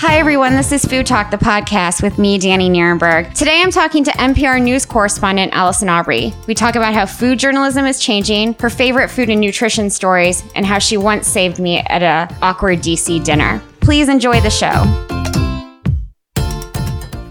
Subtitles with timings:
[0.00, 0.54] Hi, everyone.
[0.54, 3.34] This is Food Talk, the podcast with me, Dani Nierenberg.
[3.34, 6.32] Today I'm talking to NPR news correspondent Allison Aubrey.
[6.46, 10.64] We talk about how food journalism is changing, her favorite food and nutrition stories, and
[10.64, 13.60] how she once saved me at a awkward DC dinner.
[13.80, 15.17] Please enjoy the show.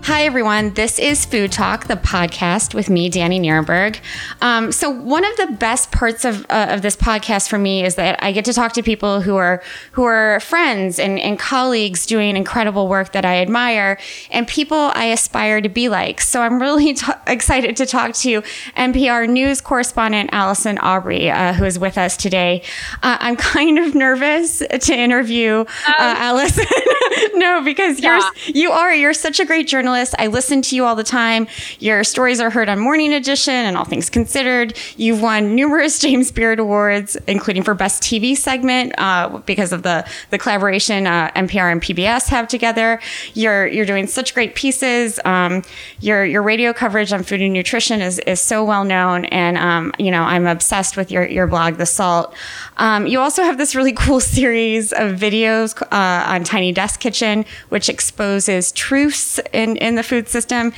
[0.07, 0.73] Hi, everyone.
[0.73, 3.99] This is Food Talk, the podcast with me, Dani Nierenberg.
[4.41, 7.95] Um, so, one of the best parts of, uh, of this podcast for me is
[7.95, 9.61] that I get to talk to people who are
[9.91, 13.99] who are friends and, and colleagues doing incredible work that I admire
[14.31, 16.21] and people I aspire to be like.
[16.21, 18.41] So, I'm really t- excited to talk to
[18.77, 22.61] NPR news correspondent Allison Aubrey, uh, who is with us today.
[23.03, 26.65] Uh, I'm kind of nervous to interview uh, Allison.
[27.33, 28.21] no, because Yeah.
[28.45, 29.96] you're you are you're such a great journalist.
[30.19, 31.47] I listen to you all the time.
[31.79, 34.77] Your stories are heard on Morning Edition and All Things Considered.
[34.95, 40.07] You've won numerous James Beard Awards, including for Best TV segment uh, because of the
[40.29, 42.99] the collaboration uh, NPR and PBS have together.
[43.33, 45.19] You're you're doing such great pieces.
[45.25, 45.63] Um,
[45.99, 49.93] your your radio coverage on food and nutrition is is so well known, and um,
[49.97, 52.35] you know I'm obsessed with your your blog, The Salt.
[52.77, 57.45] Um, you also have this really cool series of videos uh, on Tiny Desk Kitchen,
[57.69, 60.73] which exposes truths in, in the food system.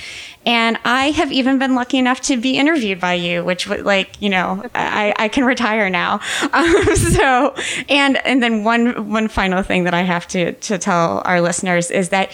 [0.46, 4.22] And I have even been lucky enough to be interviewed by you, which would like,
[4.22, 6.20] you know, I, I can retire now.
[6.52, 7.56] Um, so,
[7.90, 11.92] and, and then one, one final thing that I have to, to tell our listeners
[11.92, 12.32] is that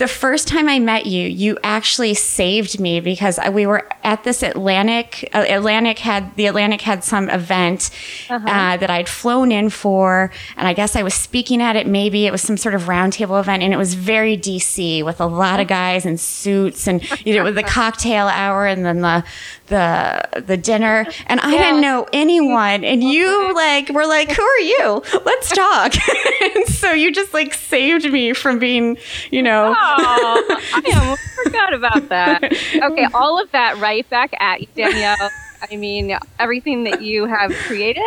[0.00, 4.42] the first time I met you, you actually saved me because we were at this
[4.42, 5.28] Atlantic.
[5.34, 7.90] Uh, Atlantic had the Atlantic had some event
[8.30, 11.86] uh that I'd flown in for, and I guess I was speaking at it.
[11.86, 15.26] Maybe it was some sort of roundtable event, and it was very DC with a
[15.26, 19.22] lot of guys in suits, and you know, with the cocktail hour, and then the
[19.66, 24.60] the the dinner, and I didn't know anyone, and you like were like, "Who are
[24.60, 25.02] you?
[25.26, 25.92] Let's talk."
[26.40, 28.96] and so you just like saved me from being,
[29.30, 29.74] you know.
[29.76, 32.44] Oh, I almost forgot about that.
[32.44, 35.30] Okay, all of that right back at you, Danielle.
[35.70, 38.02] I mean, everything that you have created.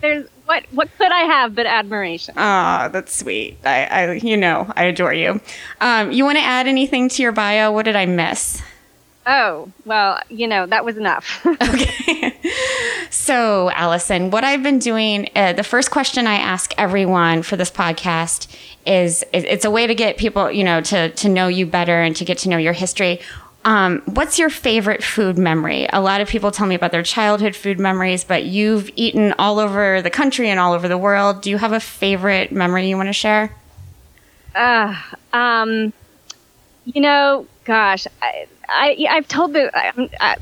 [0.00, 2.34] There's what what could I have but admiration?
[2.36, 3.58] Ah, that's sweet.
[3.64, 5.40] I, I, you know, I adore you.
[5.80, 7.72] Um, you want to add anything to your bio?
[7.72, 8.62] What did I miss?
[9.26, 11.44] Oh, well, you know that was enough.
[11.62, 12.32] Okay.
[13.10, 17.70] so, Allison, what I've been doing, uh, the first question I ask everyone for this
[17.70, 18.46] podcast
[18.86, 22.14] is, it's a way to get people, you know, to to know you better and
[22.16, 23.20] to get to know your history.
[23.64, 25.88] Um, what's your favorite food memory?
[25.92, 29.58] A lot of people tell me about their childhood food memories, but you've eaten all
[29.58, 31.42] over the country and all over the world.
[31.42, 33.52] Do you have a favorite memory you want to share?
[34.54, 34.94] Uh,
[35.32, 35.92] um,
[36.84, 40.36] you know, gosh, I, I I've told the, I, I,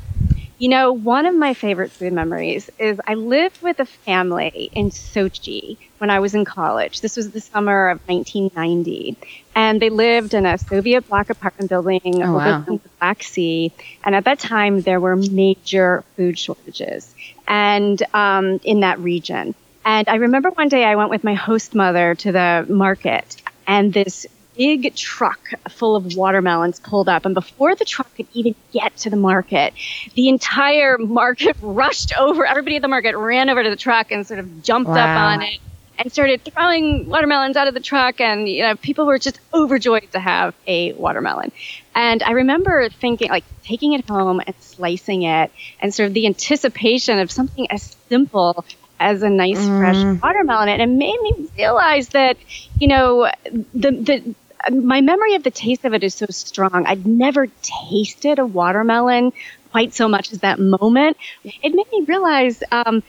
[0.58, 4.90] you know, one of my favorite food memories is I lived with a family in
[4.90, 7.00] Sochi when I was in college.
[7.00, 9.16] This was the summer of 1990,
[9.54, 12.60] and they lived in a Soviet bloc apartment building Oh, wow.
[12.60, 13.72] the Black Sea.
[14.04, 17.14] And at that time, there were major food shortages,
[17.48, 19.54] and um, in that region.
[19.86, 23.90] And I remember one day I went with my host mother to the market, and
[23.90, 24.26] this
[24.58, 25.40] big truck
[25.70, 27.24] full of watermelons pulled up.
[27.24, 29.72] And before the truck could even get to the market,
[30.14, 32.44] the entire market rushed over.
[32.44, 35.40] Everybody at the market ran over to the truck and sort of jumped up on
[35.42, 35.58] it
[35.98, 38.20] and started throwing watermelons out of the truck.
[38.20, 41.52] And, you know, people were just overjoyed to have a watermelon.
[41.94, 46.26] And I remember thinking, like, taking it home and slicing it and sort of the
[46.26, 48.64] anticipation of something as simple
[48.98, 50.68] as a nice fresh watermelon.
[50.68, 52.36] And it made me realize that,
[52.78, 53.30] you know,
[53.74, 54.34] the, the,
[54.70, 56.86] my memory of the taste of it is so strong.
[56.86, 59.32] I'd never tasted a watermelon
[59.70, 61.16] quite so much as that moment.
[61.44, 63.02] It made me realize um,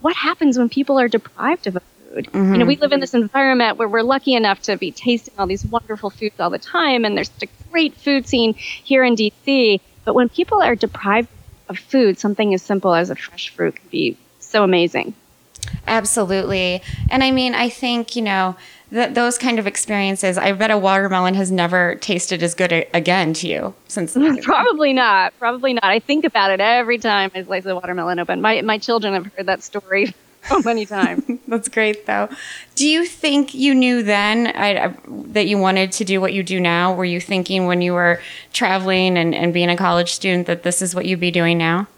[0.00, 2.28] what happens when people are deprived of a food.
[2.32, 2.82] You know, we mm-hmm.
[2.82, 6.38] live in this environment where we're lucky enough to be tasting all these wonderful foods
[6.40, 9.80] all the time, and there's such a great food scene here in DC.
[10.04, 11.28] But when people are deprived
[11.68, 15.14] of food, something as simple as a fresh fruit can be so amazing.
[15.86, 16.82] Absolutely.
[17.10, 18.56] And I mean, I think, you know,
[18.92, 22.88] that those kind of experiences, I bet a watermelon has never tasted as good a-
[22.96, 25.38] again to you since Probably not.
[25.38, 25.84] Probably not.
[25.84, 28.40] I think about it every time I slice a watermelon open.
[28.40, 30.12] My my children have heard that story
[30.48, 31.24] so many times.
[31.48, 32.28] That's great, though.
[32.74, 36.42] Do you think you knew then I, I, that you wanted to do what you
[36.42, 36.94] do now?
[36.94, 38.20] Were you thinking when you were
[38.52, 41.88] traveling and, and being a college student that this is what you'd be doing now?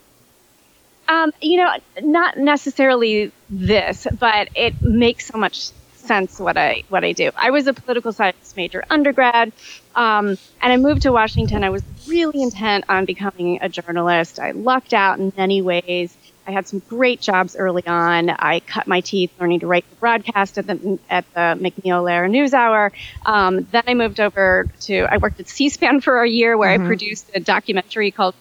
[1.09, 7.05] Um, you know, not necessarily this, but it makes so much sense what I what
[7.05, 7.31] I do.
[7.37, 9.53] I was a political science major undergrad,
[9.95, 11.65] um, and I moved to Washington.
[11.65, 14.39] I was really intent on becoming a journalist.
[14.39, 16.17] I lucked out in many ways.
[16.47, 18.31] I had some great jobs early on.
[18.31, 22.29] I cut my teeth learning to write the broadcast at the at the MacNeil Lehrer
[22.29, 22.93] NewsHour.
[23.25, 26.85] Um, then I moved over to I worked at C-SPAN for a year where mm-hmm.
[26.85, 28.35] I produced a documentary called.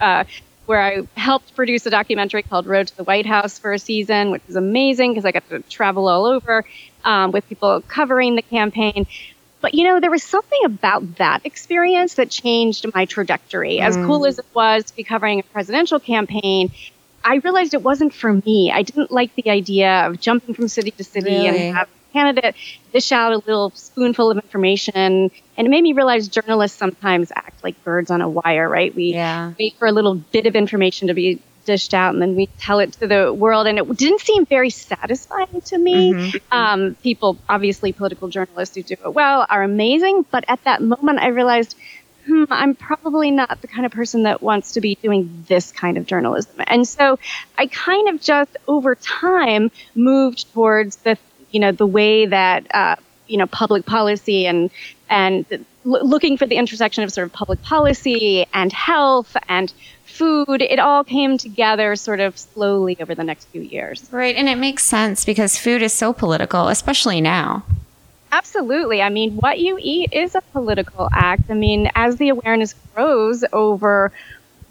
[0.00, 0.24] Uh,
[0.66, 4.30] where I helped produce a documentary called Road to the White House for a season,
[4.30, 6.64] which was amazing because I got to travel all over
[7.04, 9.06] um, with people covering the campaign.
[9.60, 13.80] But you know, there was something about that experience that changed my trajectory.
[13.80, 14.06] As mm.
[14.06, 16.72] cool as it was to be covering a presidential campaign,
[17.24, 18.72] I realized it wasn't for me.
[18.72, 21.68] I didn't like the idea of jumping from city to city really?
[21.68, 22.54] and have a candidate
[22.92, 24.94] dish out a little spoonful of information.
[24.94, 28.94] And it made me realize journalists sometimes act like birds on a wire, right?
[28.94, 29.52] We yeah.
[29.58, 32.80] wait for a little bit of information to be dished out and then we tell
[32.80, 36.38] it to the world and it didn't seem very satisfying to me mm-hmm.
[36.52, 41.20] um, people obviously political journalists who do it well are amazing but at that moment
[41.20, 41.76] i realized
[42.26, 45.96] hmm, I'm probably not the kind of person that wants to be doing this kind
[45.96, 46.54] of journalism.
[46.66, 47.18] And so
[47.58, 51.18] I kind of just over time moved towards the,
[51.50, 52.96] you know, the way that, uh,
[53.26, 54.70] you know, public policy and,
[55.08, 59.72] and l- looking for the intersection of sort of public policy and health and
[60.04, 64.08] food, it all came together sort of slowly over the next few years.
[64.12, 64.36] Right.
[64.36, 67.64] And it makes sense because food is so political, especially now.
[68.32, 69.02] Absolutely.
[69.02, 71.50] I mean, what you eat is a political act.
[71.50, 74.10] I mean, as the awareness grows over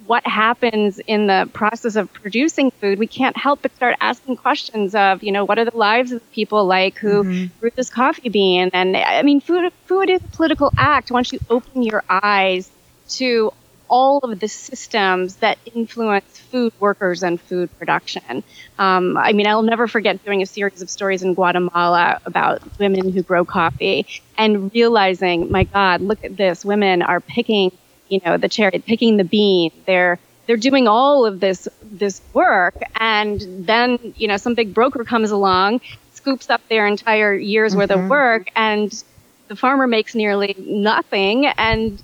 [0.08, 4.96] what happens in the process of producing food, we can't help but start asking questions
[4.96, 7.60] of, you know, what are the lives of the people like who mm-hmm.
[7.60, 8.72] grew this coffee bean?
[8.74, 11.12] And I mean, food food is a political act.
[11.12, 12.68] Once you open your eyes
[13.10, 13.54] to
[13.92, 18.42] all of the systems that influence food workers and food production.
[18.80, 23.12] Um, I mean, I'll never forget doing a series of stories in Guatemala about women
[23.12, 24.08] who grow coffee
[24.38, 26.64] and realizing, my God, look at this.
[26.64, 27.78] Women are picking,
[28.08, 29.72] you know, the cherry, picking the bean.
[29.86, 30.18] They're
[30.48, 35.32] they're doing all of this this work, and then you know some big broker comes
[35.32, 35.82] along,
[36.14, 37.80] scoops up their entire year's mm-hmm.
[37.80, 38.10] worth of mm-hmm.
[38.10, 39.04] work, and
[39.50, 42.02] the farmer makes nearly nothing, and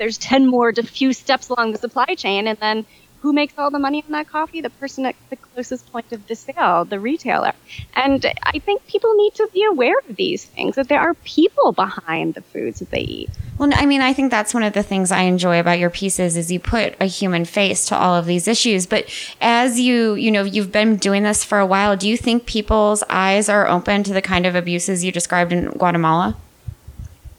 [0.00, 2.48] there's 10 more diffuse steps along the supply chain.
[2.48, 2.86] And then
[3.20, 4.62] who makes all the money on that coffee?
[4.62, 7.52] The person at the closest point of the sale, the retailer.
[7.94, 11.72] And I think people need to be aware of these things, that there are people
[11.72, 13.30] behind the foods that they eat.
[13.58, 16.34] Well, I mean, I think that's one of the things I enjoy about your pieces
[16.34, 18.86] is you put a human face to all of these issues.
[18.86, 19.04] But
[19.38, 23.04] as you, you know, you've been doing this for a while, do you think people's
[23.10, 26.38] eyes are open to the kind of abuses you described in Guatemala?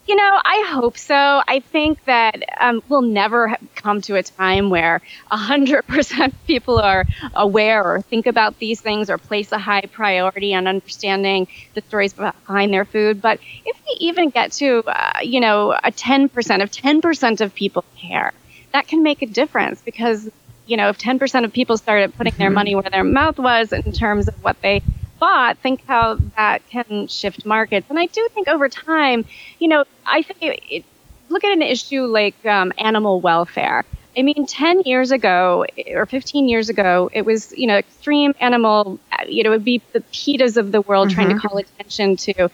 [0.08, 1.16] You know, I hope so.
[1.16, 5.00] I think that um, we'll never come to a time where
[5.32, 7.06] 100% people are
[7.36, 12.14] aware or think about these things or place a high priority on understanding the stories
[12.14, 13.22] behind their food.
[13.22, 16.28] But if we even get to, uh, you know, a 10%,
[16.64, 18.34] of 10% of people care,
[18.74, 20.30] that can make a difference because,
[20.66, 22.56] you know, if 10% of people started putting their mm-hmm.
[22.56, 24.82] money where their mouth was in terms of what they
[25.22, 27.86] bought, think how that can shift markets.
[27.90, 29.24] And I do think over time,
[29.60, 30.86] you know, I think it, it,
[31.30, 33.86] look at an issue like um, animal welfare.
[34.18, 39.00] I mean, 10 years ago or 15 years ago, it was, you know, extreme animal,
[39.28, 41.16] you know, it would be the PETAs of the world mm-hmm.
[41.16, 41.48] trying to mm-hmm.
[41.48, 42.50] call attention to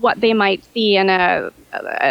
[0.00, 1.50] what they might see in a,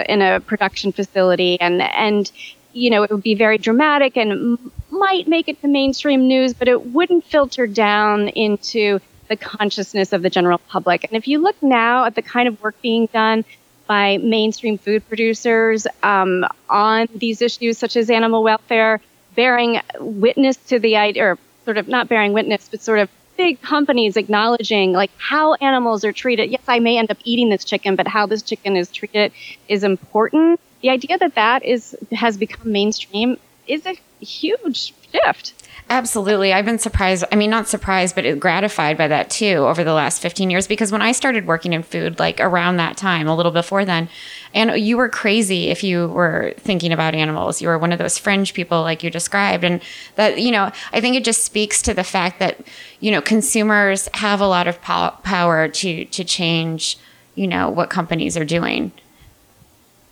[0.09, 1.59] in a production facility.
[1.59, 2.29] And, and,
[2.73, 4.59] you know, it would be very dramatic and
[4.91, 10.21] might make it to mainstream news, but it wouldn't filter down into the consciousness of
[10.21, 11.03] the general public.
[11.03, 13.43] And if you look now at the kind of work being done
[13.87, 19.01] by mainstream food producers um, on these issues, such as animal welfare,
[19.35, 23.61] bearing witness to the idea, or sort of not bearing witness, but sort of big
[23.61, 26.49] companies acknowledging like how animals are treated.
[26.49, 29.31] Yes, I may end up eating this chicken, but how this chicken is treated
[29.67, 30.59] is important.
[30.81, 35.53] The idea that that is has become mainstream is a huge shift.
[35.87, 36.51] Absolutely.
[36.51, 37.25] I've been surprised.
[37.31, 40.91] I mean, not surprised, but gratified by that too over the last 15 years because
[40.91, 44.09] when I started working in food, like around that time, a little before then,
[44.55, 47.61] and you were crazy if you were thinking about animals.
[47.61, 49.63] You were one of those fringe people like you described.
[49.63, 49.79] And
[50.15, 52.59] that, you know, I think it just speaks to the fact that,
[52.99, 56.97] you know, consumers have a lot of power to, to change,
[57.35, 58.91] you know, what companies are doing.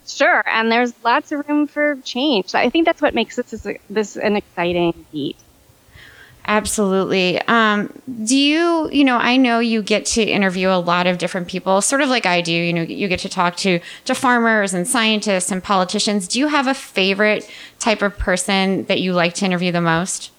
[0.06, 2.54] Sure, and there's lots of room for change.
[2.54, 5.38] I think that's what makes this this an exciting beat.
[6.46, 7.40] Absolutely.
[7.48, 7.94] Um,
[8.26, 11.82] do you, you know, I know you get to interview a lot of different people,
[11.82, 12.52] sort of like I do.
[12.52, 16.28] You know, you get to talk to to farmers and scientists and politicians.
[16.28, 20.32] Do you have a favorite type of person that you like to interview the most?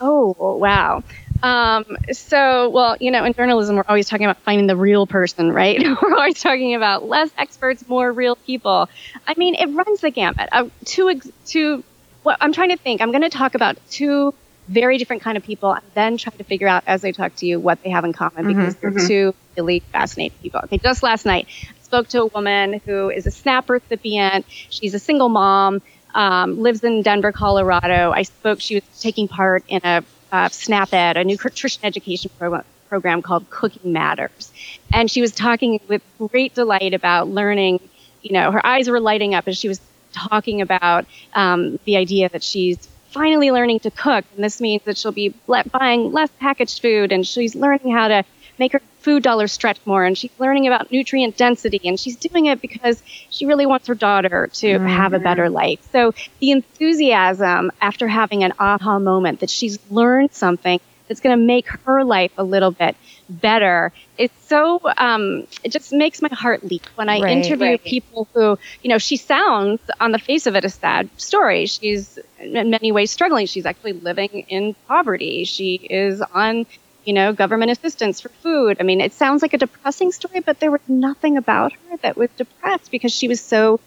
[0.00, 1.02] Oh, wow.
[1.42, 5.52] Um, so, well, you know, in journalism, we're always talking about finding the real person,
[5.52, 5.78] right?
[6.02, 8.88] we're always talking about less experts, more real people.
[9.26, 10.48] I mean, it runs the gamut.
[10.52, 11.82] Uh, two, two,
[12.22, 13.00] well, I'm trying to think.
[13.00, 14.32] I'm going to talk about two
[14.68, 17.46] very different kind of people, and then try to figure out as they talk to
[17.46, 20.60] you what they have in common Mm-hmm, because they're two really fascinating people.
[20.64, 24.46] Okay, just last night, I spoke to a woman who is a SNAP recipient.
[24.48, 25.82] She's a single mom,
[26.14, 28.12] um, lives in Denver, Colorado.
[28.12, 30.02] I spoke, she was taking part in a
[30.32, 34.52] uh, SNAP Ed, a new nutrition education program program called Cooking Matters.
[34.92, 37.80] And she was talking with great delight about learning,
[38.22, 39.80] you know, her eyes were lighting up as she was
[40.12, 44.24] talking about um, the idea that she's finally learning to cook.
[44.34, 48.08] And this means that she'll be le- buying less packaged food and she's learning how
[48.08, 48.24] to
[48.58, 52.46] make her food dollars stretch more and she's learning about nutrient density and she's doing
[52.46, 54.86] it because she really wants her daughter to mm-hmm.
[54.86, 55.78] have a better life.
[55.92, 61.44] So the enthusiasm after having an aha moment that she's learned something that's going to
[61.44, 62.96] make her life a little bit
[63.28, 63.92] better.
[64.16, 67.82] It's so, um, it just makes my heart leap when I Right, interview right.
[67.84, 71.66] people who, you know, she sounds on the face of it a sad story.
[71.66, 73.46] She's in many ways struggling.
[73.46, 75.44] She's actually living in poverty.
[75.44, 76.66] She is on,
[77.04, 78.76] you know, government assistance for food.
[78.80, 82.16] I mean, it sounds like a depressing story, but there was nothing about her that
[82.16, 83.80] was depressed because she was so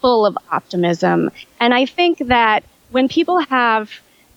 [0.00, 1.30] full of optimism.
[1.60, 3.90] And I think that when people have,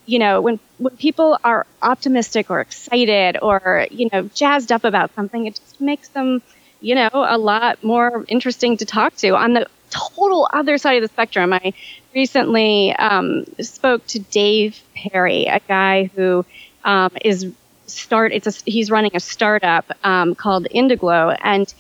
[0.06, 5.14] you know, when when people are optimistic or excited or you know jazzed up about
[5.16, 6.42] something, it just makes them,
[6.82, 9.36] you know, a lot more interesting to talk to.
[9.36, 11.74] On the total other side of the spectrum, I
[12.14, 16.46] recently um, spoke to Dave Perry, a guy who
[16.84, 17.52] um, is
[17.88, 21.72] start it's a he's running a startup um, called Indigo and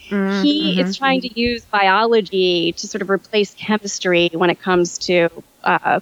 [0.43, 5.29] he is trying to use biology to sort of replace chemistry when it comes to
[5.63, 5.99] uh,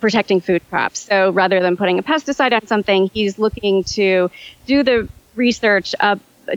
[0.00, 1.00] protecting food crops.
[1.00, 4.30] So rather than putting a pesticide on something, he's looking to
[4.66, 5.94] do the research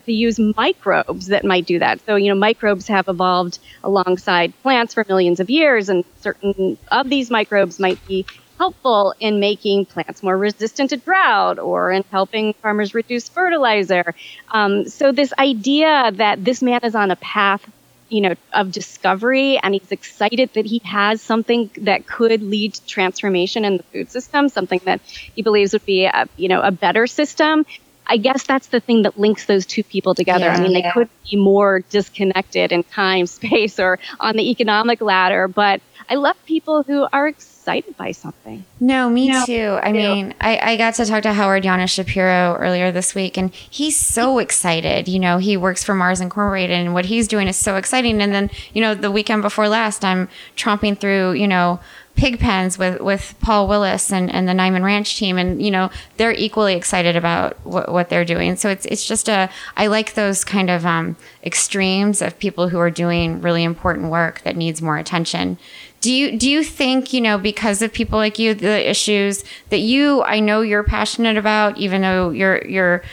[0.05, 1.99] to use microbes that might do that.
[2.05, 7.09] So, you know, microbes have evolved alongside plants for millions of years, and certain of
[7.09, 8.27] these microbes might be
[8.59, 14.13] helpful in making plants more resistant to drought or in helping farmers reduce fertilizer.
[14.51, 17.61] Um, so, this idea that this man is on a path
[18.09, 22.85] you know, of discovery, and he's excited that he has something that could lead to
[22.85, 26.71] transformation in the food system, something that he believes would be, a, you know, a
[26.71, 27.65] better system.
[28.05, 30.45] I guess that's the thing that links those two people together.
[30.45, 30.93] Yeah, I mean, they yeah.
[30.93, 36.35] could be more disconnected in time, space, or on the economic ladder, but I love
[36.45, 37.58] people who are excited
[37.97, 38.65] by something.
[38.79, 39.77] No, me No, too.
[39.81, 39.97] I too.
[39.97, 44.39] mean, I, I got to talk to Howard-Yana Shapiro earlier this week, and he's so
[44.39, 45.07] excited.
[45.07, 48.21] You know, he works for Mars Incorporated, and what he's doing is so exciting.
[48.21, 51.79] And then, you know, the weekend before last, I'm tromping through, you know,
[52.15, 55.89] pig pens with, with Paul Willis and, and the Niman Ranch team, and you know,
[56.17, 58.57] they're equally excited about what, what they're doing.
[58.57, 62.79] So it's it's just a I like those kind of um, extremes of people who
[62.79, 65.57] are doing really important work that needs more attention.
[66.01, 69.79] Do you do you think you know because of people like you the issues that
[69.79, 73.03] you I know you're passionate about even though you're you're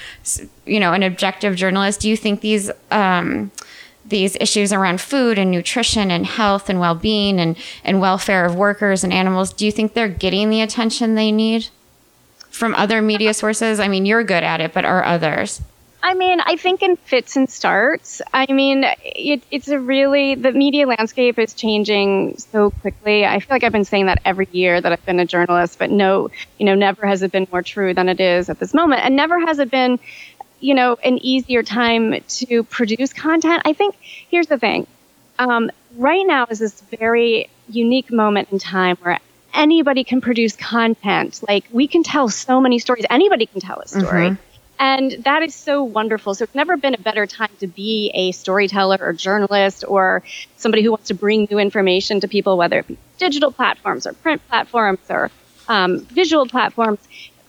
[0.67, 3.51] you know an objective journalist do you think these um,
[4.05, 9.03] these issues around food and nutrition and health and well-being and and welfare of workers
[9.03, 11.69] and animals do you think they're getting the attention they need
[12.51, 13.81] from other media sources?
[13.81, 15.61] I mean you're good at it but are others
[16.07, 18.23] I mean, I think in fits and starts.
[18.33, 23.27] I mean, it, it's a really the media landscape is changing so quickly.
[23.27, 25.91] I feel like I've been saying that every year that I've been a journalist, but
[25.91, 29.05] no, you know, never has it been more true than it is at this moment,
[29.05, 29.99] and never has it been,
[30.61, 33.63] you know, an easier time to produce content.
[33.65, 34.87] I think here's the thing.
[35.41, 39.19] Um, right now is this very unique moment in time where
[39.53, 41.43] anybody can produce content.
[41.49, 43.07] Like we can tell so many stories.
[43.11, 44.31] Anybody can tell a story.
[44.31, 44.39] Mhm.
[44.79, 46.35] And that is so wonderful.
[46.35, 50.23] So it's never been a better time to be a storyteller or journalist or
[50.57, 54.13] somebody who wants to bring new information to people, whether it be digital platforms or
[54.13, 55.31] print platforms or
[55.69, 57.01] um, visual platforms.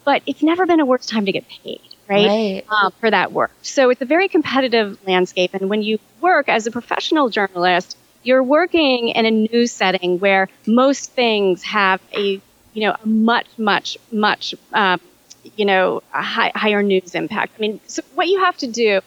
[0.05, 2.27] But it's never been a worse time to get paid, right?
[2.27, 2.65] Right.
[2.69, 3.51] Uh, for that work.
[3.61, 5.53] So it's a very competitive landscape.
[5.53, 10.49] And when you work as a professional journalist, you're working in a news setting where
[10.65, 12.41] most things have a,
[12.73, 14.99] you know, a much, much, much, um,
[15.55, 17.53] you know, a high, higher news impact.
[17.57, 19.01] I mean, so what you have to do,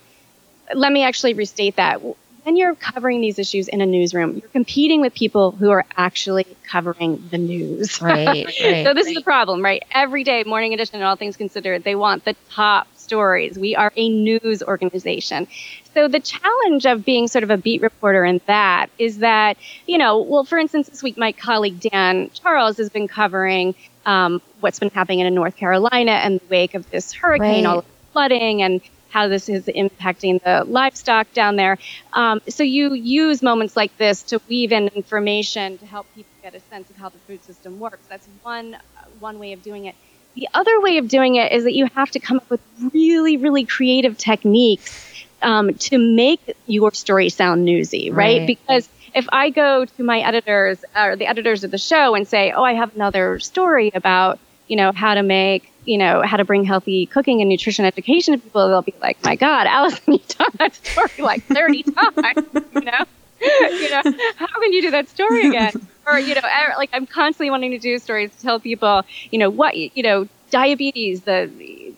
[0.74, 2.00] let me actually restate that.
[2.42, 6.46] When you're covering these issues in a newsroom, you're competing with people who are actually
[6.66, 8.00] covering the news.
[8.00, 8.26] right
[8.62, 9.82] right So this is the problem, right?
[9.90, 13.58] Every day, Morning Edition and All Things Considered, they want the top stories.
[13.58, 15.48] We are a news organization.
[15.94, 19.98] So the challenge of being sort of a beat reporter in that is that, you
[19.98, 23.74] know, well, for instance, this week my colleague Dan Charles has been covering
[24.06, 27.66] um, what's been happening in North Carolina in the wake of this hurricane, Right.
[27.66, 31.78] all the flooding and how this is impacting the livestock down there.
[32.12, 36.54] Um, so you use moments like this to weave in information to help people get
[36.54, 38.06] a sense of how the food system works.
[38.08, 38.78] That's one uh,
[39.18, 39.96] one way of doing it.
[40.34, 42.60] The other way of doing it is that you have to come up with
[42.92, 48.38] really, really creative techniques um, to make your story sound newsy, right?
[48.38, 48.46] right?
[48.46, 52.52] Because if I go to my editors or the editors of the show and say,
[52.52, 56.44] "Oh, I have another story about you know how to make you know how to
[56.44, 60.28] bring healthy cooking and nutrition education to people," they'll be like, "My God, Allison, you've
[60.28, 61.82] done that story like 30
[62.22, 63.04] times," you know.
[63.70, 64.02] you know,
[64.36, 65.72] how can you do that story again?
[66.10, 69.38] Or you know, er, like I'm constantly wanting to do stories to tell people, you
[69.38, 71.50] know, what you know, diabetes, the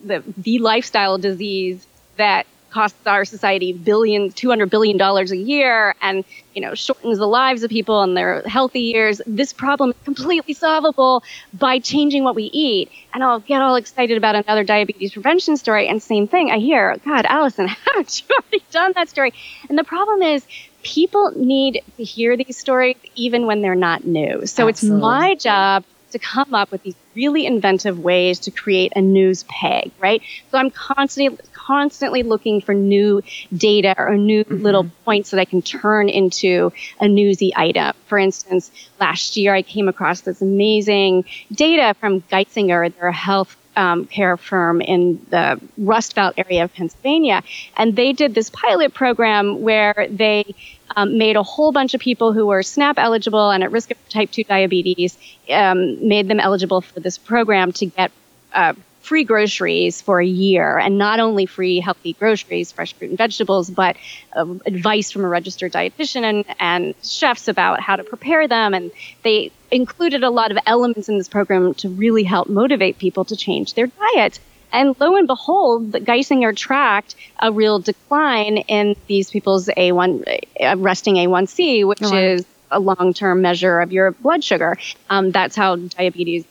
[0.05, 5.95] the the lifestyle disease that costs our society billion, two hundred billion dollars a year,
[6.01, 9.21] and you know shortens the lives of people and their healthy years.
[9.27, 12.91] This problem is completely solvable by changing what we eat.
[13.15, 16.51] And I'll get all excited about another diabetes prevention story, and same thing.
[16.51, 19.33] I hear, God, Allison, haven't you already done that story?
[19.69, 20.45] And the problem is,
[20.83, 24.47] people need to hear these stories even when they're not new.
[24.47, 24.71] So Absolutely.
[24.71, 29.45] it's my job to come up with these really inventive ways to create a news
[29.45, 30.23] peg, right?
[30.51, 33.23] So I'm constantly constantly looking for new
[33.57, 34.63] data or new mm-hmm.
[34.63, 37.95] little points that I can turn into a newsy item.
[38.07, 44.07] For instance, last year I came across this amazing data from Geisinger, their health um,
[44.07, 47.43] care firm in the Rust Belt area of Pennsylvania.
[47.77, 50.55] And they did this pilot program where they
[50.97, 54.09] um, made a whole bunch of people who were SNAP eligible and at risk of
[54.09, 55.17] type 2 diabetes,
[55.51, 58.13] um, made them eligible for this program to get
[58.53, 63.19] uh, free groceries for a year and not only free healthy groceries, fresh fruit and
[63.19, 63.97] vegetables, but
[64.35, 68.75] uh, advice from a registered dietitian and, and chefs about how to prepare them.
[68.75, 73.25] And they included a lot of elements in this program to really help motivate people
[73.25, 74.39] to change their diet.
[74.71, 81.17] And lo and behold, Geisinger tracked a real decline in these people's A1, uh, resting
[81.17, 84.79] A1C, which oh, is a long-term measure of your blood sugar.
[85.11, 86.45] Um, that's how diabetes.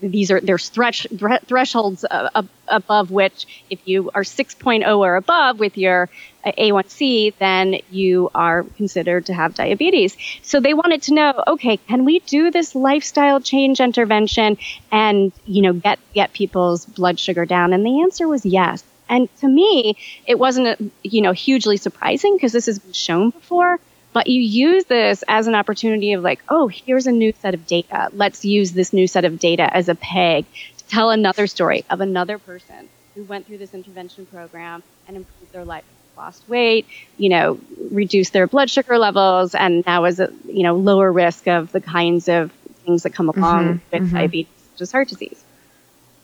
[0.00, 1.06] These are there's thresh,
[1.46, 6.08] thresholds uh, above which, if you are 6.0 or above with your
[6.44, 10.16] a1C, then you are considered to have diabetes.
[10.42, 14.56] So they wanted to know, okay, can we do this lifestyle change intervention
[14.90, 17.72] and, you know, get, get people's blood sugar down?
[17.72, 18.82] And the answer was yes.
[19.08, 23.78] And to me, it wasn't, you know, hugely surprising because this has been shown before.
[24.12, 27.66] But you use this as an opportunity of like, oh, here's a new set of
[27.66, 28.08] data.
[28.12, 30.46] Let's use this new set of data as a peg
[30.78, 35.52] to tell another story of another person who went through this intervention program and improved
[35.52, 35.84] their life
[36.16, 37.58] lost weight, you know,
[37.90, 41.80] reduced their blood sugar levels, and now is a you know lower risk of the
[41.80, 42.52] kinds of
[42.84, 44.16] things that come along mm-hmm, with mm-hmm.
[44.16, 45.42] diabetes, such as heart disease.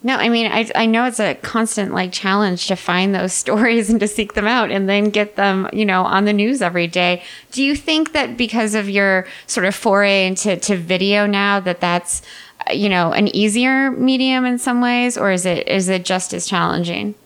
[0.07, 3.91] No, I mean, I, I know it's a constant like challenge to find those stories
[3.91, 6.87] and to seek them out and then get them, you know, on the news every
[6.87, 7.25] day.
[7.51, 11.81] Do you think that because of your sort of foray into to video now that
[11.81, 12.23] that's,
[12.73, 16.47] you know, an easier medium in some ways, or is it is it just as
[16.47, 17.17] challenging?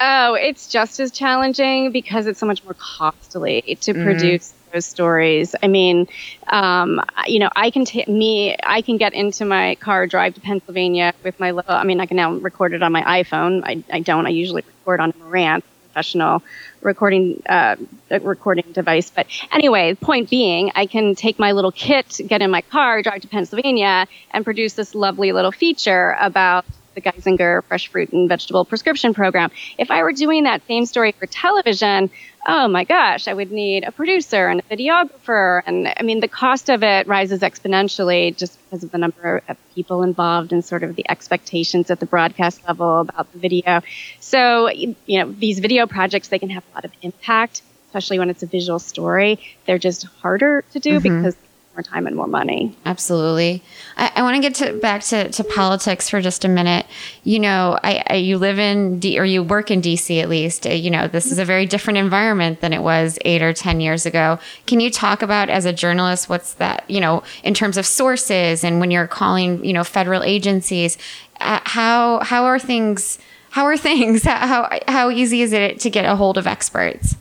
[0.00, 4.02] Oh, it's just as challenging because it's so much more costly to mm.
[4.02, 5.54] produce those stories.
[5.62, 6.08] I mean,
[6.48, 10.40] um, you know, I can take me, I can get into my car, drive to
[10.40, 11.72] Pennsylvania with my little.
[11.72, 13.62] I mean, I can now record it on my iPhone.
[13.64, 14.26] I, I don't.
[14.26, 16.42] I usually record on a Marantz professional
[16.82, 17.76] recording uh,
[18.22, 19.10] recording device.
[19.10, 23.22] But anyway, point being, I can take my little kit, get in my car, drive
[23.22, 28.64] to Pennsylvania, and produce this lovely little feature about the Geisinger Fresh Fruit and Vegetable
[28.64, 29.50] Prescription Program.
[29.78, 32.10] If I were doing that same story for television,
[32.46, 35.62] oh my gosh, I would need a producer and a videographer.
[35.66, 39.56] And I mean, the cost of it rises exponentially just because of the number of
[39.74, 43.82] people involved and sort of the expectations at the broadcast level about the video.
[44.20, 48.30] So, you know, these video projects, they can have a lot of impact, especially when
[48.30, 49.40] it's a visual story.
[49.66, 51.16] They're just harder to do mm-hmm.
[51.16, 51.36] because
[51.80, 52.76] more time and more money.
[52.84, 53.62] Absolutely.
[53.96, 56.86] I, I want to get to back to, to politics for just a minute.
[57.24, 60.66] You know, I, I, you live in D or you work in DC at least.
[60.66, 63.80] Uh, you know, this is a very different environment than it was eight or ten
[63.80, 64.38] years ago.
[64.66, 66.84] Can you talk about as a journalist what's that?
[66.88, 70.98] You know, in terms of sources and when you're calling, you know, federal agencies,
[71.40, 73.18] uh, how how are things?
[73.50, 74.24] How are things?
[74.24, 77.16] How how easy is it to get a hold of experts?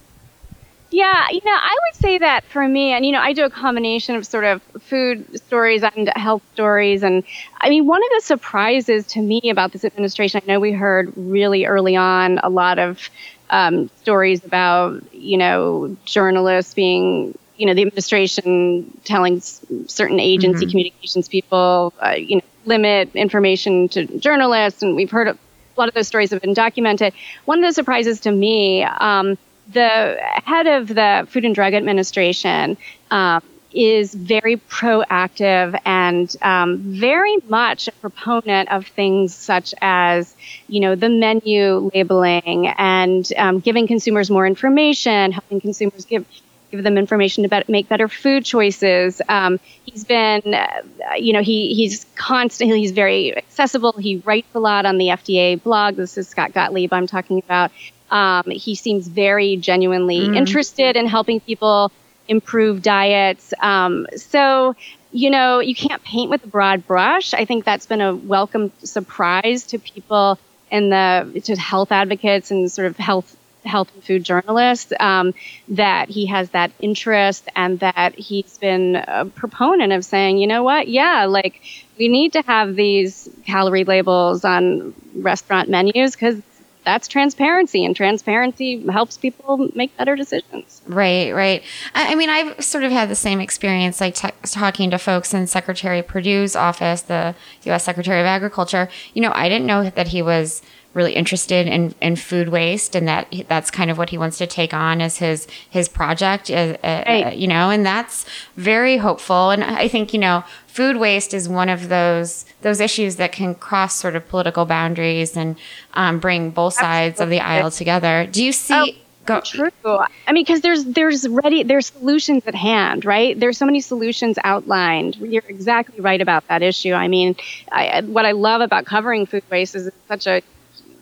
[0.91, 3.49] Yeah, you know, I would say that for me, and you know, I do a
[3.49, 7.03] combination of sort of food stories and health stories.
[7.03, 7.23] And
[7.61, 11.13] I mean, one of the surprises to me about this administration, I know we heard
[11.15, 13.07] really early on a lot of
[13.51, 20.71] um, stories about, you know, journalists being, you know, the administration telling certain agency mm-hmm.
[20.71, 24.81] communications people, uh, you know, limit information to journalists.
[24.81, 25.37] And we've heard a
[25.77, 27.13] lot of those stories have been documented.
[27.45, 29.37] One of the surprises to me, um,
[29.71, 32.77] the head of the Food and Drug Administration
[33.11, 40.35] um, is very proactive and um, very much a proponent of things such as,
[40.67, 46.25] you know, the menu labeling and um, giving consumers more information, helping consumers give
[46.71, 49.21] give them information to make better food choices.
[49.27, 50.81] Um, he's been, uh,
[51.17, 53.93] you know, he he's constantly he's very accessible.
[53.93, 55.95] He writes a lot on the FDA blog.
[55.95, 57.71] This is Scott Gottlieb I'm talking about.
[58.11, 60.35] Um, he seems very genuinely mm.
[60.35, 61.91] interested in helping people
[62.27, 63.53] improve diets.
[63.61, 64.75] Um, so.
[65.11, 67.33] You know, you can't paint with a broad brush.
[67.33, 70.37] I think that's been a welcome surprise to people
[70.69, 75.33] and the to health advocates and sort of health health and food journalist, um,
[75.69, 80.63] that he has that interest and that he's been a proponent of saying, you know
[80.63, 81.61] what, yeah, like
[81.97, 86.41] we need to have these calorie labels on restaurant menus because
[86.89, 90.81] that's transparency and transparency helps people make better decisions.
[90.87, 91.61] Right right.
[91.93, 95.45] I mean i've sort of had the same experience like t- talking to folks in
[95.45, 98.89] secretary perdue's office the u.s secretary of agriculture.
[99.13, 100.63] You know i didn't know that he was
[100.95, 104.47] really interested in, in food waste and that that's kind of what he wants to
[104.47, 107.37] take on as his his project uh, uh, right.
[107.37, 108.25] you know and that's
[108.55, 109.51] very hopeful.
[109.51, 110.43] And i think you know
[110.79, 115.35] food waste is one of those those issues that can cross sort of political boundaries
[115.35, 115.57] and
[115.95, 117.37] um, bring both sides Absolutely.
[117.37, 118.87] of the aisle together do you see oh.
[119.25, 119.41] Go.
[119.41, 119.69] True.
[119.85, 123.39] I mean, because there's there's ready there's solutions at hand, right?
[123.39, 125.17] There's so many solutions outlined.
[125.17, 126.93] You're exactly right about that issue.
[126.93, 127.35] I mean,
[127.71, 130.41] I, what I love about covering food waste is it's such a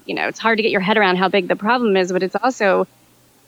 [0.08, 2.22] you know, it's hard to get your head around how big the problem is, but
[2.24, 2.88] it's also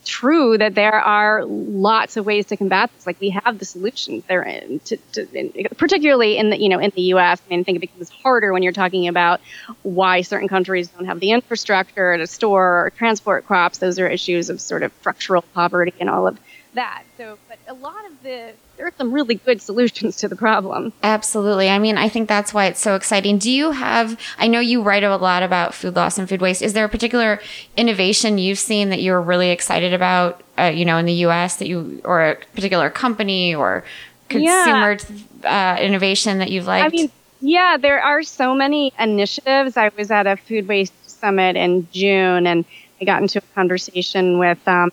[0.05, 3.05] true that there are lots of ways to combat this.
[3.05, 6.79] Like we have the solutions there, in, to, to, in, particularly in the you know
[6.79, 7.41] in the U.S.
[7.45, 9.41] I mean, I think it becomes harder when you're talking about
[9.83, 13.77] why certain countries don't have the infrastructure to store or transport crops.
[13.77, 16.39] Those are issues of sort of structural poverty and all of
[16.73, 17.03] that.
[17.17, 20.93] So, but a lot of the there are some really good solutions to the problem.
[21.03, 21.69] Absolutely.
[21.69, 23.37] I mean, I think that's why it's so exciting.
[23.37, 26.61] Do you have, I know you write a lot about food loss and food waste.
[26.61, 27.41] Is there a particular
[27.75, 31.67] innovation you've seen that you're really excited about, uh, you know, in the US that
[31.67, 33.83] you, or a particular company or
[34.29, 34.97] consumer
[35.43, 35.75] yeah.
[35.77, 36.85] uh, innovation that you've liked?
[36.85, 39.75] I mean, yeah, there are so many initiatives.
[39.75, 42.63] I was at a food waste summit in June and
[43.01, 44.91] I got into a conversation with, um,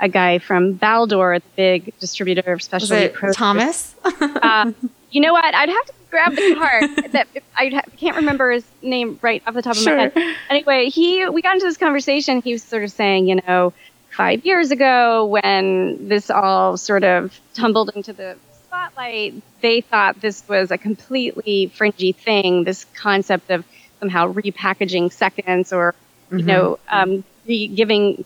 [0.00, 3.36] a guy from Baldor, the big distributor of specialty produce.
[3.36, 3.94] Thomas?
[4.04, 4.72] uh,
[5.10, 5.54] you know what?
[5.54, 6.84] I'd have to grab the card.
[7.12, 9.96] that I ha- can't remember his name right off the top of sure.
[9.96, 10.36] my head.
[10.48, 12.40] Anyway, he we got into this conversation.
[12.42, 13.72] He was sort of saying, you know,
[14.10, 20.42] five years ago when this all sort of tumbled into the spotlight, they thought this
[20.48, 22.64] was a completely fringy thing.
[22.64, 23.64] This concept of
[23.98, 25.94] somehow repackaging seconds or
[26.30, 26.46] you mm-hmm.
[26.46, 28.24] know um, giving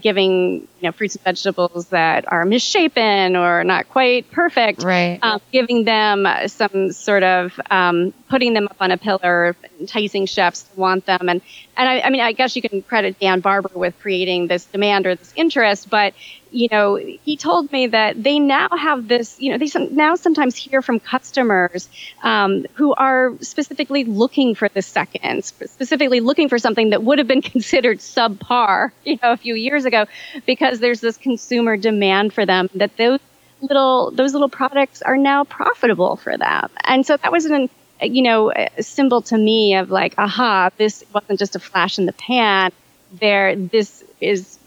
[0.00, 5.18] giving you know fruits and vegetables that are misshapen or not quite perfect, right?
[5.22, 10.62] Um, giving them some sort of um, putting them up on a pillar, enticing chefs
[10.62, 11.40] to want them, and
[11.76, 15.06] and I, I mean I guess you can credit Dan Barber with creating this demand
[15.06, 16.14] or this interest, but
[16.56, 20.56] you know, he told me that they now have this, you know, they now sometimes
[20.56, 21.88] hear from customers
[22.22, 27.28] um, who are specifically looking for the seconds, specifically looking for something that would have
[27.28, 30.06] been considered subpar, you know, a few years ago,
[30.46, 33.20] because there's this consumer demand for them that those
[33.60, 36.70] little those little products are now profitable for them.
[36.84, 37.68] And so that was an
[38.02, 42.06] you know, a symbol to me of like, aha, this wasn't just a flash in
[42.06, 42.72] the pan.
[43.12, 44.58] There, this is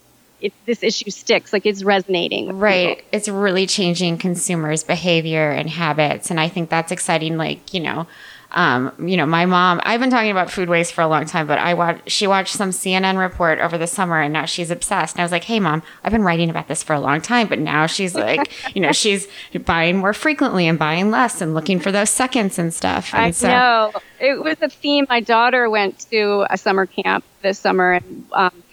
[0.41, 3.09] it, this issue sticks like it's resonating right people.
[3.11, 8.07] it's really changing consumers behavior and habits and i think that's exciting like you know
[8.51, 11.47] um, you know my mom i've been talking about food waste for a long time
[11.47, 15.15] but i watched she watched some cnn report over the summer and now she's obsessed.
[15.15, 17.47] And i was like hey mom i've been writing about this for a long time
[17.47, 19.27] but now she's like you know she's
[19.65, 23.13] buying more frequently and buying less and looking for those seconds and stuff.
[23.13, 23.91] And i so, know.
[24.19, 25.05] It was a theme.
[25.09, 28.63] My daughter went to a summer camp this summer and um,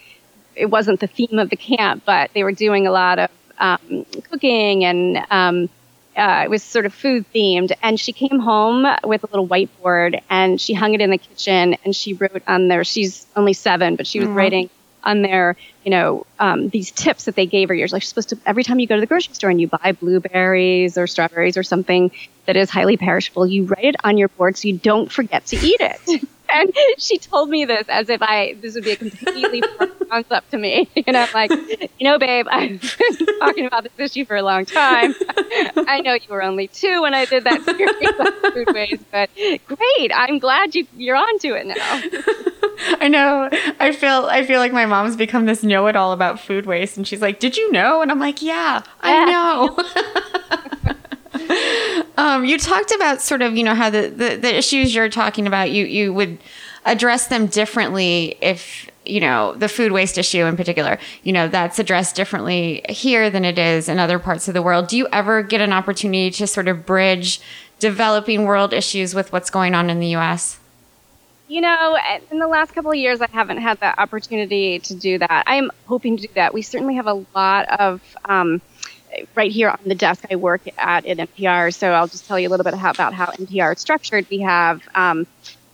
[0.54, 4.06] it wasn't the theme of the camp, but they were doing a lot of um,
[4.30, 5.68] cooking and um,
[6.16, 7.72] uh, it was sort of food themed.
[7.82, 11.76] And she came home with a little whiteboard and she hung it in the kitchen
[11.84, 12.84] and she wrote on there.
[12.84, 14.36] She's only seven, but she was mm-hmm.
[14.36, 14.70] writing
[15.04, 17.74] on there, you know, um, these tips that they gave her.
[17.74, 19.92] You're like supposed to every time you go to the grocery store and you buy
[19.92, 22.10] blueberries or strawberries or something
[22.46, 25.56] that is highly perishable, you write it on your board so you don't forget to
[25.56, 26.24] eat it.
[26.50, 29.62] and she told me this as if I this would be a completely
[30.08, 30.88] concept to me.
[31.06, 31.50] And I'm like,
[31.98, 35.14] you know, babe, I've been talking about this issue for a long time.
[35.86, 39.30] I know you were only two when I did that series on food waste, but
[39.66, 40.10] great.
[40.12, 42.02] I'm glad you you're onto it now.
[43.00, 43.48] I know.
[43.78, 47.22] I feel I feel like my mom's become this know-it-all about food waste, and she's
[47.22, 49.76] like, "Did you know?" And I'm like, "Yeah, I know."
[52.16, 55.46] um, you talked about sort of, you know, how the, the, the issues you're talking
[55.46, 56.38] about, you, you would
[56.84, 61.78] address them differently if you know the food waste issue in particular you know that's
[61.78, 65.42] addressed differently here than it is in other parts of the world do you ever
[65.42, 67.40] get an opportunity to sort of bridge
[67.78, 70.58] developing world issues with what's going on in the us
[71.48, 71.96] you know,
[72.30, 75.44] in the last couple of years, I haven't had the opportunity to do that.
[75.46, 76.52] I'm hoping to do that.
[76.52, 78.60] We certainly have a lot of, um,
[79.34, 81.72] right here on the desk I work at at NPR.
[81.72, 84.26] So I'll just tell you a little bit about how NPR is structured.
[84.28, 85.26] We have um,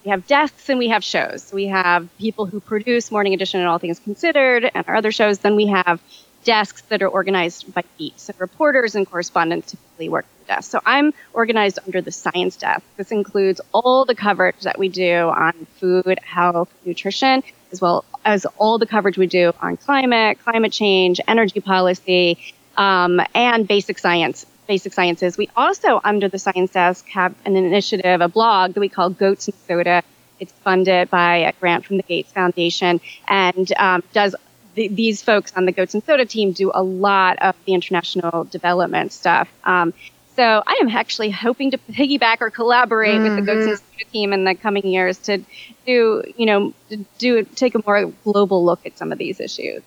[0.05, 1.53] we have desks and we have shows.
[1.53, 5.38] We have people who produce Morning Edition and All Things Considered and our other shows.
[5.38, 6.01] Then we have
[6.45, 8.19] desks that are organized by beat.
[8.19, 10.71] So reporters and correspondents typically work the desk.
[10.73, 12.83] So I'm organized under the science desk.
[12.97, 18.45] This includes all the coverage that we do on food, health, nutrition, as well as
[18.59, 22.38] all the coverage we do on climate, climate change, energy policy,
[22.77, 25.37] um, and basic science basic sciences.
[25.37, 29.48] We also, under the Science Desk, have an initiative, a blog that we call Goats
[29.48, 30.03] and Soda.
[30.40, 34.35] It's funded by a grant from the Gates Foundation and um, does
[34.75, 39.12] these folks on the Goats and Soda team do a lot of the international development
[39.12, 39.48] stuff.
[39.64, 39.92] Um,
[40.35, 43.25] so I am actually hoping to piggyback or collaborate mm-hmm.
[43.25, 43.98] with the Goats and mm-hmm.
[43.98, 45.44] Soda team in the coming years to
[45.87, 49.83] do, you know, to do take a more global look at some of these issues.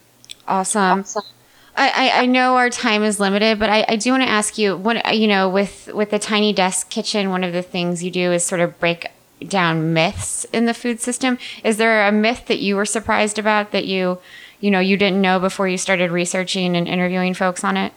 [0.48, 1.00] Awesome.
[1.00, 1.24] awesome.
[1.78, 4.78] I, I know our time is limited, but I, I do want to ask you,
[4.78, 8.32] what you know, with with the tiny desk kitchen, one of the things you do
[8.32, 9.08] is sort of break
[9.48, 11.38] down myths in the food system.
[11.64, 14.20] Is there a myth that you were surprised about that you,
[14.62, 17.92] you know, you didn't know before you started researching and interviewing folks on it?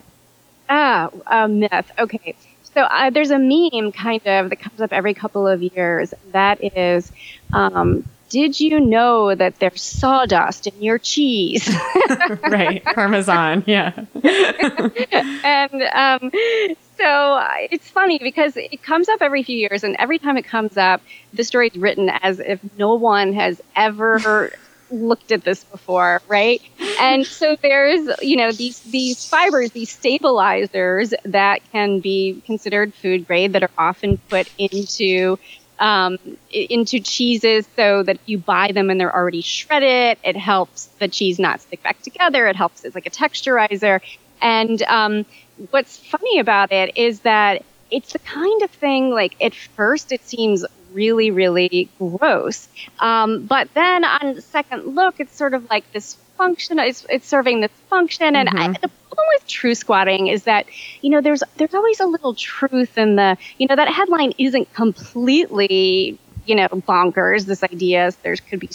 [0.68, 1.90] Ah, a myth.
[1.98, 2.34] Okay.
[2.74, 6.12] So uh, there's a meme kind of that comes up every couple of years.
[6.32, 7.10] That is,
[7.52, 11.68] um, did you know that there's sawdust in your cheese?
[12.42, 14.04] right, Parmesan, yeah.
[15.44, 16.30] and um,
[16.96, 20.76] so it's funny because it comes up every few years, and every time it comes
[20.76, 21.00] up,
[21.32, 24.52] the story is written as if no one has ever
[24.90, 26.62] looked at this before, right?
[27.00, 33.26] And so there's, you know, these these fibers, these stabilizers that can be considered food
[33.26, 35.38] grade that are often put into
[35.78, 36.18] um,
[36.50, 41.08] into cheeses so that if you buy them and they're already shredded, it helps the
[41.08, 42.46] cheese not stick back together.
[42.46, 44.00] It helps as like a texturizer.
[44.40, 45.26] And um,
[45.70, 50.26] what's funny about it is that it's the kind of thing like at first it
[50.26, 52.68] seems really, really gross.
[52.98, 56.78] Um, but then on second look, it's sort of like this function.
[56.78, 58.36] It's, it's serving this function.
[58.36, 58.74] And mm-hmm.
[58.74, 60.66] I, the problem with true squatting is that,
[61.02, 64.72] you know, there's, there's always a little truth in the, you know, that headline isn't
[64.74, 67.44] completely, you know, bonkers.
[67.44, 68.68] This idea there could be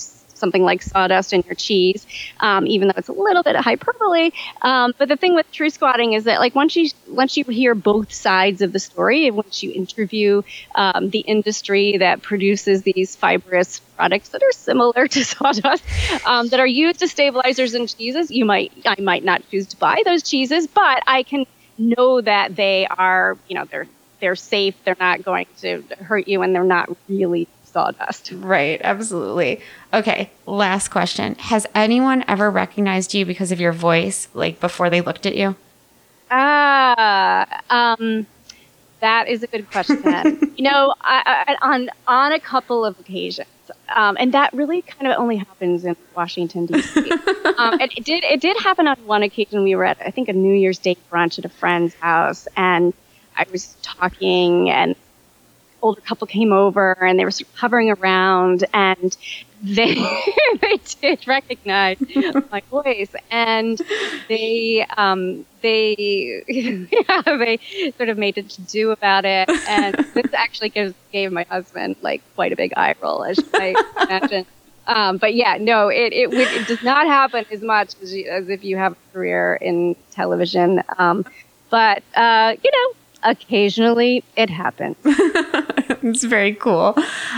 [0.43, 2.05] something like sawdust in your cheese,
[2.41, 4.31] um, even though it's a little bit of hyperbole.
[4.61, 7.73] Um, but the thing with true squatting is that like once you once you hear
[7.75, 10.41] both sides of the story, and once you interview
[10.75, 15.83] um, the industry that produces these fibrous products that are similar to sawdust
[16.25, 19.77] um, that are used as stabilizers in cheeses, you might I might not choose to
[19.77, 21.45] buy those cheeses, but I can
[21.77, 23.87] know that they are you know they're
[24.19, 28.31] they're safe, they're not going to hurt you, and they're not really sawdust.
[28.31, 29.59] Right, absolutely.
[29.93, 31.35] Okay, last question.
[31.35, 35.55] Has anyone ever recognized you because of your voice, like before they looked at you?
[36.31, 38.25] Ah, um,
[39.01, 40.53] that is a good question.
[40.55, 43.47] you know, I, I, on on a couple of occasions,
[43.93, 46.99] um, and that really kind of only happens in Washington D.C.
[47.57, 49.63] um, it, it did it did happen on one occasion.
[49.63, 52.93] We were at I think a New Year's Day brunch at a friend's house, and
[53.35, 54.95] I was talking, and
[55.83, 59.15] older couple came over and they were sort of hovering around and
[59.63, 59.95] they
[60.61, 61.97] they did recognize
[62.51, 63.13] my voice.
[63.29, 63.79] And
[64.27, 69.49] they um they yeah they sort of made it to do about it.
[69.67, 73.75] And this actually gives gave my husband like quite a big eye roll as might
[74.01, 74.45] imagine.
[74.85, 78.49] Um, but yeah, no, it, it, it, does not happen as much as, you, as
[78.49, 80.83] if you have a career in television.
[80.97, 81.25] Um,
[81.69, 84.95] but, uh, you know, occasionally it happens.
[85.05, 86.95] it's very cool.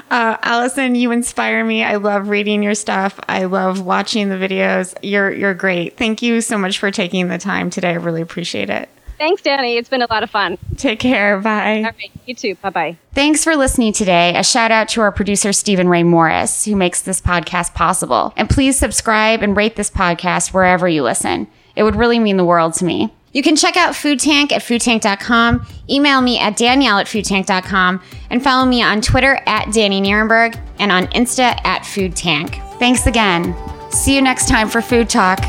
[0.09, 1.83] Uh, Allison, you inspire me.
[1.83, 3.19] I love reading your stuff.
[3.27, 4.95] I love watching the videos.
[5.01, 5.97] You're you're great.
[5.97, 7.91] Thank you so much for taking the time today.
[7.91, 8.89] I really appreciate it.
[9.17, 9.77] Thanks, Dani.
[9.77, 10.57] It's been a lot of fun.
[10.77, 11.39] Take care.
[11.39, 11.77] Bye.
[11.77, 12.11] All right.
[12.25, 12.55] You too.
[12.55, 12.97] Bye bye.
[13.13, 14.35] Thanks for listening today.
[14.35, 18.33] A shout out to our producer, Stephen Ray Morris, who makes this podcast possible.
[18.35, 21.47] And please subscribe and rate this podcast wherever you listen.
[21.75, 23.13] It would really mean the world to me.
[23.35, 28.41] You can check out Food Tank at foodtank.com, email me at danielle at foodtank.com, and
[28.41, 32.61] follow me on Twitter at Dani Nierenberg and on Insta at Food Tank.
[32.79, 33.53] Thanks again.
[33.91, 35.41] See you next time for Food Talk.